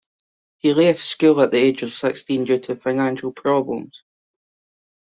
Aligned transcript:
He 0.57 0.73
left 0.73 0.99
school 0.99 1.39
at 1.41 1.51
the 1.51 1.59
age 1.59 1.83
of 1.83 1.91
sixteen 1.91 2.43
due 2.45 2.57
to 2.61 2.75
financial 2.75 3.31
problems. 3.31 4.01